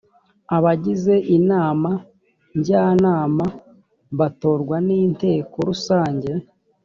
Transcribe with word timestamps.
abagize 0.55 1.15
inama 1.37 1.91
njyanama 2.57 3.45
batorwa 4.19 4.75
ni 4.85 4.95
inteko 5.05 5.55
rusange 5.69 6.31